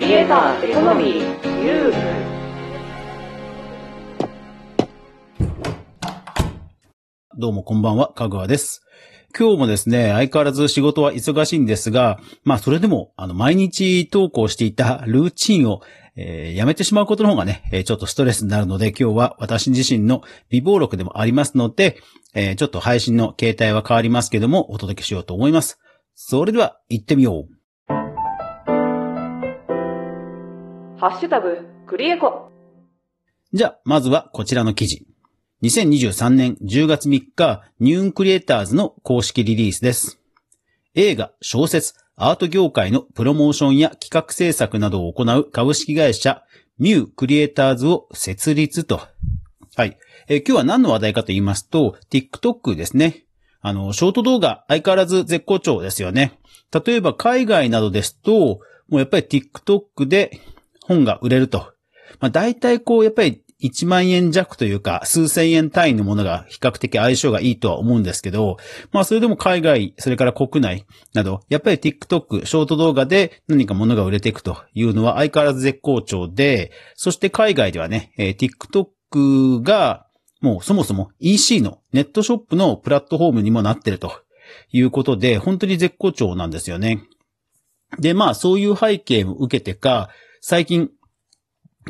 [0.00, 1.94] クリエイターエコノミーユー
[7.36, 8.80] どうもこんばんは、かぐわです。
[9.38, 15.82] 今日もですね、相変わらず仕事は忙しいんですが、まあそれでも、あの、毎日投稿していたルーチンを、
[16.16, 21.98] えーやめてしまうことの方がね、えーちょっとストレスになるので、今日は私自身の微暴録でもありますので、
[22.34, 25.78] えーちょっと配信の形態は変わりますけども、お届けしようと思います。
[26.14, 27.59] それでは、行ってみよう。
[31.00, 32.50] ハッシュタグクリエコ
[33.54, 35.06] じゃあ、まずはこちらの記事。
[35.62, 40.20] 2023年10月3日、ニューンクリエイターズの公式リリースです。
[40.94, 46.42] 映画、小説、アート業界のプロモーションや企画制作などを行う株式会社、
[46.78, 49.00] ミュークリエイターズを設立と。
[49.76, 49.96] はい。
[50.28, 53.24] え今日は何の話題かと言いますと、TikTok ですね。
[53.62, 56.38] あの、ショート動画、相変わらず絶好調ですよね。
[56.84, 60.42] 例えば海外などですと、もうやっぱり TikTok で
[60.90, 61.72] 本が売れると。
[62.18, 68.56] まあ大体こう、やっぱり1万円弱というか、数千円単位のものが比較的相性がいいとは思うんですけど、
[68.90, 80.06] まあそれでも海外、それから国内など、やっぱり TikTok、ショート動画で何か物が売れていくというのは相変わらず絶好調で、そして海外ではね、えー TikTok が
[80.40, 84.12] もうそもそも EC のネットショップのプラットフォームにもなってると
[84.72, 87.02] いうことで、本当に絶好調なんですよね。
[87.98, 90.08] で、まあそういう背景も受けてか、
[90.40, 90.90] 最近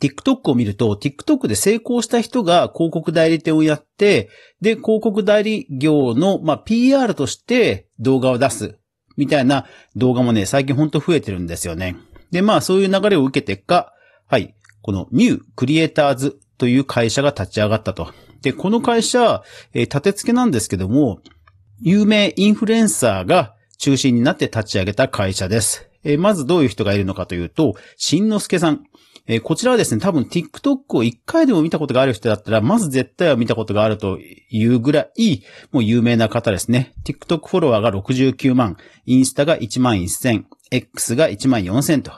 [0.00, 4.28] TikTok を見ると、TikTok で成功した人が広告代理店をやって、
[4.60, 8.78] で、広告代理業の、まあ、PR として動画を出す、
[9.16, 11.96] みたいな動画もね、最近ほんと増えてるんですよね。
[12.30, 13.92] で、まあ、そういう流れを受けてか、
[14.26, 18.12] はい、この New Creators という会社が立ち上がったと。
[18.42, 19.42] で、この会社、
[19.72, 21.20] えー立て付けなんですけども、
[21.80, 25.88] 有名インフルエンサーが中心になって立ち上げた会社です。
[26.04, 28.84] えーまずどういう人がいるのかというと、しんのすけさん。
[29.26, 35.42] えーこちらはですね、多分 TikTok を一回でも見たことがある人だったら、まず絶対は見たことがあるというぐらい、
[35.72, 36.94] もう有名な方ですね。
[37.04, 42.12] TikTok フォロワーが69万、インスタが1万1000、X が1万4000と。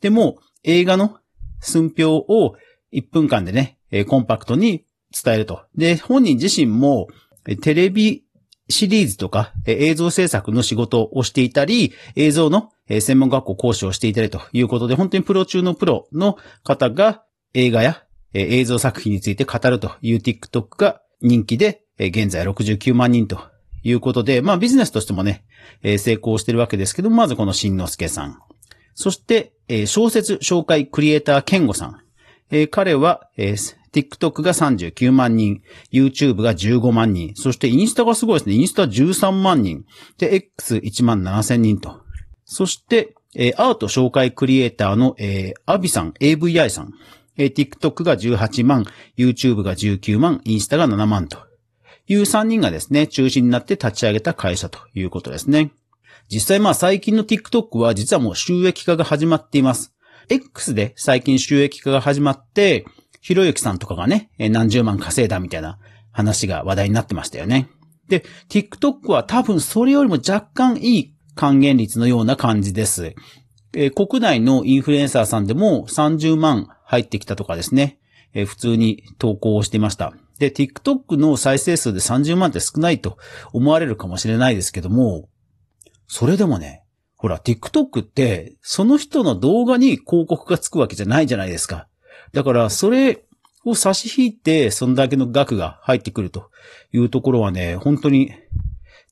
[0.00, 1.16] で、も映画の
[1.60, 2.54] 寸評を
[2.92, 4.84] 1分間でね、えーコンパクトに
[5.24, 5.62] 伝えると。
[5.74, 7.08] で、本人自身も、
[7.62, 8.24] テレビ
[8.68, 17.24] シリーズとか、映像制作の仕事をしていたり、映像の専門学校講師をしていたりということで、本当にプロ中のプロの方が
[17.54, 18.02] 映画や
[18.34, 23.40] 映像作品について語るという TikTok が人気で、現在69万人と
[23.82, 25.44] いうことで、まあビジネスとしてもね、
[25.82, 28.38] 成功してるわけですけど、まずこのしんのすけさん。
[28.94, 29.52] そして、
[29.86, 32.00] 小説紹介クリエイターケンゴさん。
[32.70, 33.28] 彼は、
[33.92, 35.62] TikTok が39万人、
[35.92, 38.54] YouTube が15万人、そしてインスタがすごいですね。
[38.54, 39.84] インスタ13万人、
[40.18, 42.00] で、X1 万7千人と。
[42.44, 46.92] そして、えーアート紹介クリエイターの、えーアビさん、AVI さん。
[47.36, 48.84] えー TikTok が18万、
[49.16, 51.38] YouTube が19万、インスタが7万と
[52.06, 55.72] いう3人がですね、中心になって立ち上げた会社ということですね。
[56.30, 59.94] 実際まあ最近の TikTok は実はもう収益化が始まっています。
[60.28, 62.84] X で最近収益化が始まって、
[63.28, 65.78] ひろゆきさんとかがね、何十万稼いだみたいな
[66.12, 67.68] 話が話題になってましたよね。
[68.08, 73.14] で、TikTok は多分それよりも若干いい還元率のような感じです。
[73.74, 77.98] え国内のインフルエンサーさんでも30万入ってきたとかですね、
[78.32, 80.14] え普通に投稿をしていました。
[80.38, 83.18] で、TikTok の再生数で30万って少ないと
[83.52, 85.28] 思われるかもしれないですけども、
[86.06, 86.82] それでもね、
[87.14, 91.88] ほら、TikTok って、その人の動画に広告がつくわけじゃないじゃないですか。
[92.32, 93.24] だから、それ
[93.64, 96.50] を差し引いて、そんだけの額が入ってくると
[96.92, 98.32] いうところはね、本当に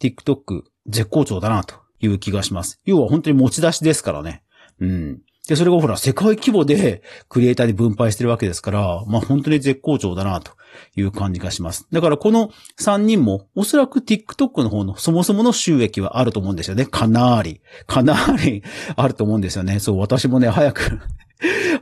[0.00, 2.80] TikTok 絶好調だなという気がします。
[2.84, 4.42] 要は本当に持ち出しですからね。
[4.80, 5.20] うん。
[5.48, 10.52] で、それがほら、世界規模でクリエイターに分配してるわけですから、まあ本当に絶好調だなと
[10.94, 11.86] いう感じがします。
[11.90, 12.50] だからこの
[12.80, 16.86] 3人も、おそらく TikTok の方のそもそもの収益はあると思うんですよね。
[16.86, 17.60] かなり。
[17.86, 18.62] かなり
[18.94, 19.80] あると思うんですよね。
[19.80, 21.00] そう、私もね、早く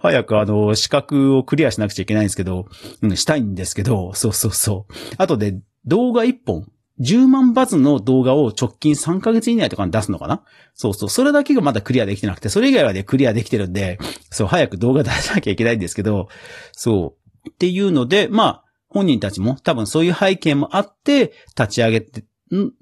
[0.01, 2.67] 早くあの、資格をクリアしなくちゃいけないんですけど、
[3.03, 4.93] うん、したいんですけど、そうそうそう。
[5.19, 6.67] あとで、動画1本、
[7.01, 10.45] 10万バズの動画を直近3ヶ月以内とかに出すのかな？
[10.75, 11.09] そうそう。
[11.09, 13.99] それだけがまだクリアできてなくて、それ以外はね、クリアできてるんで、
[14.31, 16.29] そう、早く動画出さなきゃいけないんですけど、
[16.73, 17.49] そう。
[17.49, 22.25] っていうので、まあ、本人たちも多分そういう背景もあって、立ち上げて、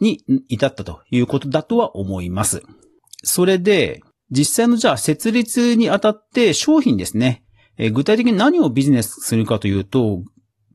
[0.00, 2.62] に至ったということだとは思います。
[3.23, 4.00] それで、
[4.31, 7.45] 実際のじゃあ設立にあたって商品ですね。
[7.77, 10.23] えー具体的に何をビジネスするかというと、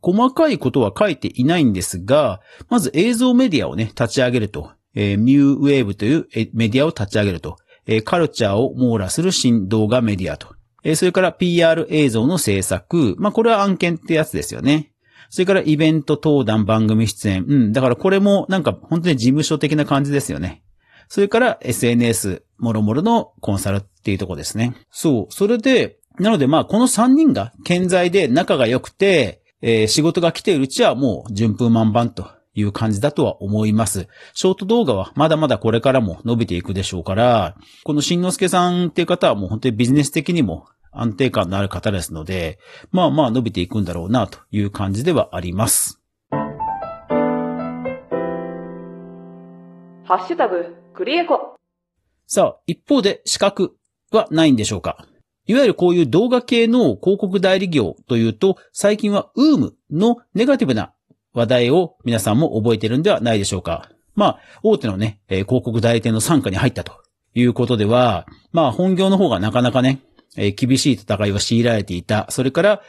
[0.02, 4.72] 細かいことは書いていないんですが、まず映像メディアをね、立ち上げると。
[4.96, 7.58] えー、ミューウェーブというメディアを立ち上げると。
[7.86, 10.56] えーカルチャーを網羅する新動画メディアと。
[10.84, 13.16] えーそれから PR 映像の制作。
[13.18, 14.92] まあ、これは案件ってやつですよね。
[15.30, 17.46] それからイベント登壇番組出演。
[17.48, 17.72] うん。
[17.72, 20.63] だからこれもなんか本当に事務所的な感じですよね。
[21.08, 24.76] それから SNS、もろもろのコンサルっていうとこですね。
[24.92, 25.34] そう。
[25.34, 34.08] それで、なのでまあこの3人が健在で仲が良くて、えー仕事が来ているうちはもう順風満帆という感じだとは思います。
[34.34, 42.60] ショート動画はまだまだこれからも伸びていくでしょうから、この新之助さんっていう方はもう本当にビジネス的にも安定感のある方ですので、
[42.92, 46.03] まあまあ伸びていくんだろうなという感じではあります。
[50.14, 51.56] ハッシュタグ、クリエコ。
[52.28, 53.76] さあ、一方で資格
[54.12, 55.08] はないんでしょうか？
[55.48, 60.94] いわゆるこういう動画系の広告代理業というと、最近は UM のネガティブな
[61.34, 63.90] 話題を皆さんも覚えてるんではないでしょうか？
[64.14, 66.94] まあ、大手のね、え広告代理店の参加に入ったと
[67.34, 70.00] いうことでは、まあ、本業の方がなかなかね、
[70.38, 72.28] え厳しい戦いを強いられていた。
[72.30, 72.82] それから、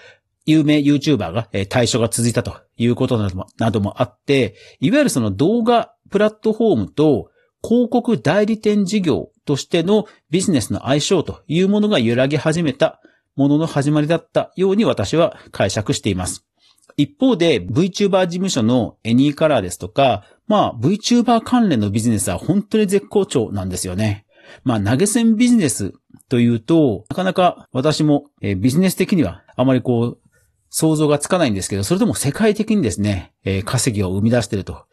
[0.44, 13.00] 有名 YouTuber が、え対象が続いたということなどもなどもあって、いわゆるその動画プラットフォームと広告代理店事業としてのビジネスの相性というものが揺らぎ始めた
[13.34, 16.46] ものの始まりだったように私は解釈しています。
[16.96, 24.25] 一方で VTuber 事務所のエニーカラーですとか、まあ VTuber 関連のビジネスは本当に絶好調なんですよね。
[24.62, 25.94] まあ投げ銭ビジネス
[26.28, 30.19] というと、なかなか私も、えビジネス的にはあまりこう、
[30.70, 34.84] 想像がつかないんですけど、それでも世界的にですね、え稼ぎを生み出していると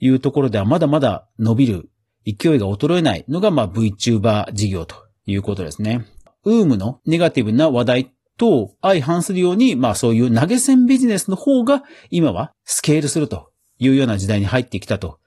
[0.00, 1.90] いうところではまだまだ伸びる
[2.24, 4.96] 勢いが衰えないのが、まあ VTuber 事業と
[5.26, 6.06] いうことですね。
[6.44, 15.18] ウームのネガティブな話題と相反するように、まあそういう投げ銭ビジネスの方が今はスケールするというような時代に入ってきたと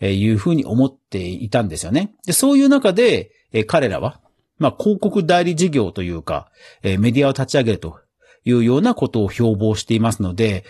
[0.00, 2.14] いうふうに思っていたんですよね。
[2.26, 3.30] で、そういう中で、
[3.66, 4.20] 彼らは、
[4.58, 6.50] まあ広告代理事業というか、
[6.82, 7.98] メディアを立ち上げると
[8.44, 10.64] いうようなことを標榜していますので、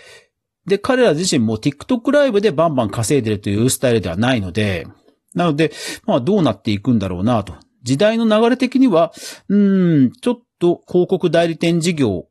[0.67, 4.87] で、彼ら自身も TikTok ライブでバンバン稼いでるというスタイルではないので、
[5.35, 5.73] なので、
[6.07, 7.55] まあどうなっていくんだろうなと。
[7.83, 9.13] 時代の流れ的には、
[9.49, 12.29] うーん、ちょっと広告代理店事業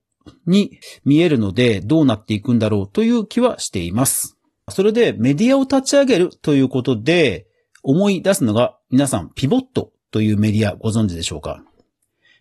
[0.48, 4.38] に見えるので、どうなっていくんだろうという気はしています。
[4.70, 7.46] それでメディアを立ち上げるということで、
[7.84, 11.64] 思い出すのが皆さん、ピボットというメディアご存知でしょうか？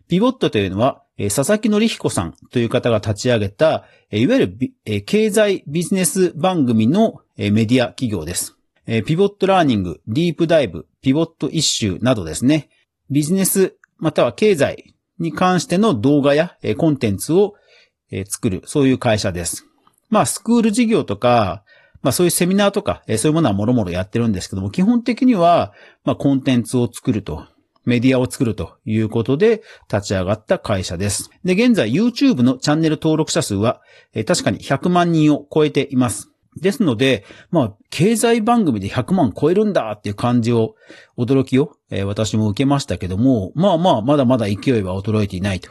[0.08, 8.56] ピボットというのは、え佐々木則彦さんという方が立ち上げた、えいわゆる、え経済ビジネス番組の、えメディア企業です。
[8.88, 12.70] えピボットラーニング、ディープダイブ、ピボットイッシュなどですね、
[13.08, 17.54] ビジネスまたは経済に関しての動画や、えコンテンツを、
[18.10, 19.68] え作る、そういう会社です。
[20.10, 21.62] まあ、スクール事業とか、
[22.02, 25.72] まあそういうセミナーとか、えそういうものはもろもろやってるんですけども、基本的には、
[26.04, 27.46] まあコンテンツを作ると、
[27.84, 29.62] メディアを作るということで
[29.92, 31.30] 立ち上がった会社です。
[31.44, 33.80] で、現在 YouTube のチャンネル登録者数は、
[34.14, 36.32] え確かに100万人を超えています。
[36.56, 40.74] ですので、まあ、経済番組で100万超えるんだっていう感じを、
[41.16, 45.70] 驚きを、えー私も受けましたけども、まあまあ、まだまだ勢いは衰えていないと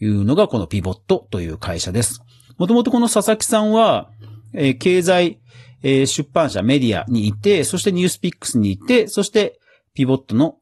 [0.00, 2.22] いうのがこのピボットという会社です。
[2.56, 4.10] もともとこの佐々木さんは、
[4.54, 5.38] えー経済、
[5.82, 9.58] えー出版社メディアにいて、そしてニュースピックスにいて、そして
[9.92, 10.56] ピボットの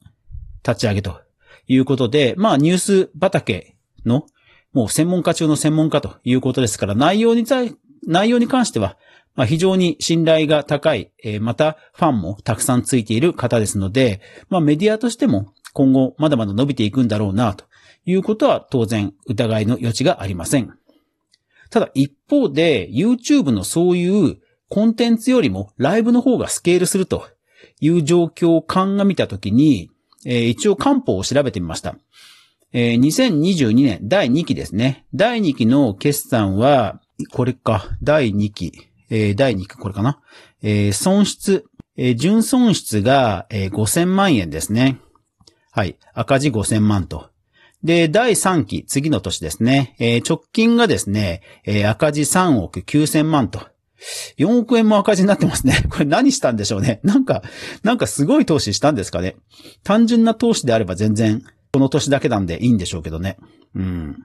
[0.67, 1.21] 立ち上げと
[1.67, 4.27] いうことで、まあニュース畑の
[4.73, 7.75] もう専門家中の専門家ということですから、内容に対、
[8.06, 8.96] 内容に関しては、
[9.34, 17.65] まあ非常に信頼が高い、えーまたファンもたくさんついている方ですので、まあメディアとしても今後まだまだ伸びていくんだろうな、と
[18.05, 20.73] いうことは当然疑いの余地がありません。
[21.70, 27.27] ただ一方で YouTube のそういうコンテンツよりもライブの方がスケールすると
[27.81, 29.91] いう状況を鑑みたときに、
[30.27, 31.96] えー一応漢方を調べてみました。
[32.72, 35.05] えー2022年第2期ですね。
[35.15, 37.00] 第2期の決算は、
[37.32, 38.72] これか、第2期、
[39.10, 40.20] えー第2期、これかな。
[40.62, 41.65] えー損失、
[41.96, 44.98] えー純損失が、えー5000万円ですね。
[45.72, 45.96] はい。
[46.15, 47.31] 赤字5000万と。
[47.82, 49.96] で、第3期、次の年ですね。
[49.98, 53.67] えー直近がですね、えー赤字3億9000万と。
[54.39, 55.85] 4億円も赤字になってますね。
[55.91, 57.01] これ何したんでしょうね。
[57.03, 57.43] なんか、
[57.83, 59.37] なんかすごい投資したんですかね。
[59.85, 61.43] 単純な投資であれば全然、
[61.73, 63.37] この年だけなんでいいんでしょうけどね。
[63.75, 64.17] うん。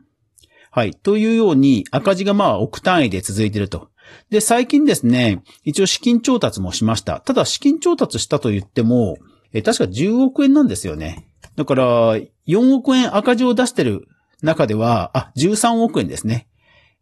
[0.72, 0.92] はい。
[0.92, 3.90] というように、赤字がまあ億単位で続いてると。
[4.30, 7.22] で、最近ですね、一応資金調達もしました。
[7.22, 9.18] ただ資金調達したと言っても、
[9.54, 11.28] え確か10億円なんですよね。
[11.56, 12.18] だから、
[12.48, 14.08] 4億円赤字を出してる
[14.42, 16.48] 中では、あ、13億円ですね。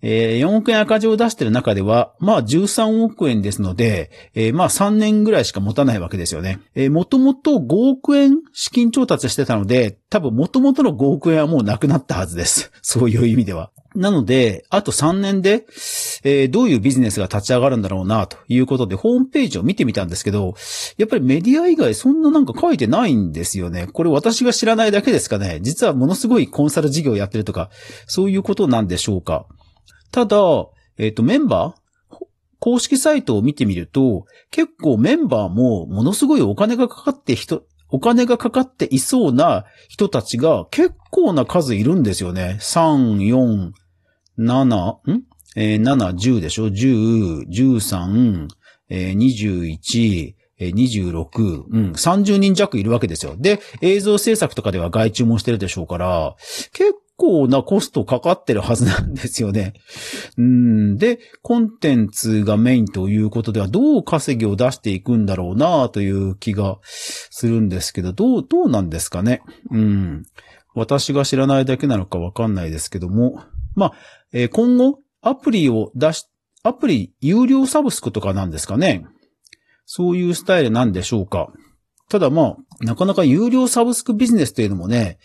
[0.06, 6.60] えー4億円赤字を出してる中では、まあ13億円ですので、えーまあ3年ぐらいしか持たないわけですよね。
[6.76, 12.72] えー、もともと5億円資金調達してたので、多分もともとの5億円はもうなくなったはずです。
[12.84, 13.72] そういう意味では。
[13.96, 15.66] なので、あと3年で、
[16.24, 20.56] えーどういうビジネスが立ち上がるんだろうな、ということで、ホームページを見てみたんですけど、
[20.98, 23.88] やっぱりメディア以外そんななんか書いてないんですよね。
[23.94, 25.60] これ私が知らないだけですかね。
[25.62, 27.70] 実はものすごいコンサル事業をやってるとか、
[28.06, 29.46] そういうことなんでしょうか。
[30.14, 30.38] ただ、
[31.00, 32.18] えっ、と、メンバー？
[32.60, 42.58] 公式サイトを見てみると、結構メンバーもものすごいお金がかかって人、お金がかかっていそうな人たちが結構な数いるんですよね。
[42.62, 43.72] 3、4、
[44.38, 45.24] 7、ん？
[45.56, 48.48] えー、7、10でしょ ?10、13、
[48.90, 53.36] えー、21、え26、うん、30人弱いるわけですよ。
[53.38, 56.36] で、映像制作とかでは外注もしてるでしょうから、
[56.72, 59.74] 結構なコストかかってるはずなんですよね。
[60.38, 69.42] うん、で、コンテンツがメインということでは、どう稼ぎを出していくんだろうなという気がするんですけど、どう、どうなんですかね。
[69.72, 70.24] うん。
[70.76, 73.44] 私が知らないだけなのかわかんないですけども、
[73.76, 73.94] まあ、
[74.32, 76.28] えー今後、アプリを出し、
[76.64, 79.06] アプリ有料サブスクとかなんですかね。
[79.86, 81.50] そういうスタイルなんでしょうか。
[82.14, 85.18] ただまあ、なかなか有料サブスクビジネスというのもね、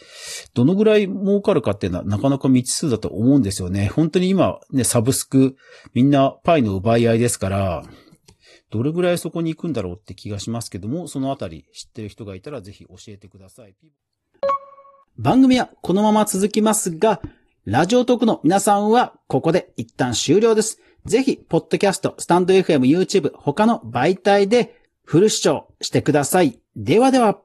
[0.55, 3.89] どのぐらい儲かるかっていうのはなかなか未知数だと思うんですよね。
[3.89, 5.55] 本当に今ね、サブスク、
[5.93, 7.83] みんなパイの奪い合いですから、
[8.71, 13.75] どれぐらいそこに行くんだろうって気がしますけども、そのあたり知ってる人がいたらぜひ教えてください。
[15.19, 17.21] 番組はこのまま続きますが、
[17.67, 20.81] ラジオトークの皆さんはここで一旦終了です。
[21.05, 24.78] ぜひ、ポッドキャスト、スタンド FM、YouTube、他の媒体で
[25.11, 26.61] フル視聴してください。
[26.77, 27.39] ではでは。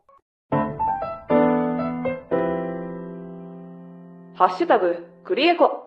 [4.35, 5.82] ハッシュタグ、クリエコ。